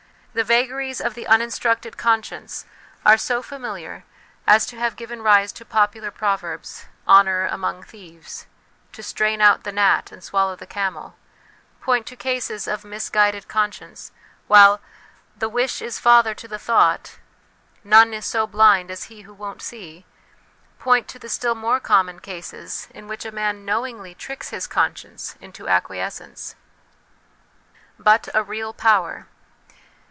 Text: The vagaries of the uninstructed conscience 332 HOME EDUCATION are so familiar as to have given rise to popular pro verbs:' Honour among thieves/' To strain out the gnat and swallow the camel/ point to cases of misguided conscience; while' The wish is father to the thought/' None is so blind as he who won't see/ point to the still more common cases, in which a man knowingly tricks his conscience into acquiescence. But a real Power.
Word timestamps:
The 0.33 0.45
vagaries 0.45 1.01
of 1.01 1.13
the 1.13 1.27
uninstructed 1.27 1.97
conscience 1.97 2.63
332 3.03 3.03
HOME 3.03 3.11
EDUCATION 3.11 3.11
are 3.11 3.19
so 3.19 3.43
familiar 3.45 4.03
as 4.47 4.65
to 4.67 4.77
have 4.77 4.95
given 4.95 5.21
rise 5.21 5.51
to 5.51 5.65
popular 5.65 6.09
pro 6.09 6.37
verbs:' 6.37 6.85
Honour 7.07 7.47
among 7.47 7.83
thieves/' 7.83 8.47
To 8.93 9.03
strain 9.03 9.41
out 9.41 9.65
the 9.65 9.73
gnat 9.73 10.09
and 10.09 10.23
swallow 10.23 10.55
the 10.55 10.65
camel/ 10.65 11.17
point 11.81 12.05
to 12.07 12.15
cases 12.15 12.65
of 12.65 12.85
misguided 12.85 13.49
conscience; 13.49 14.13
while' 14.47 14.79
The 15.41 15.49
wish 15.49 15.81
is 15.81 15.99
father 15.99 16.33
to 16.35 16.47
the 16.47 16.57
thought/' 16.57 17.19
None 17.83 18.13
is 18.13 18.25
so 18.25 18.47
blind 18.47 18.89
as 18.89 19.03
he 19.11 19.23
who 19.23 19.33
won't 19.33 19.61
see/ 19.61 20.05
point 20.79 21.09
to 21.09 21.19
the 21.19 21.27
still 21.27 21.55
more 21.55 21.81
common 21.81 22.21
cases, 22.21 22.87
in 22.91 23.09
which 23.09 23.25
a 23.25 23.33
man 23.33 23.65
knowingly 23.65 24.15
tricks 24.15 24.47
his 24.47 24.65
conscience 24.65 25.35
into 25.41 25.67
acquiescence. 25.67 26.55
But 27.99 28.29
a 28.33 28.41
real 28.41 28.71
Power. 28.71 29.27